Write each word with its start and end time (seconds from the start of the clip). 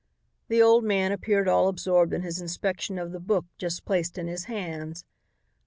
The 0.47 0.63
old 0.63 0.83
man 0.83 1.11
appeared 1.11 1.47
all 1.47 1.67
absorbed 1.67 2.11
in 2.11 2.23
his 2.23 2.41
inspection 2.41 2.97
of 2.97 3.11
the 3.11 3.19
book 3.19 3.45
just 3.59 3.85
placed 3.85 4.17
in 4.17 4.25
his 4.25 4.45
hands. 4.45 5.05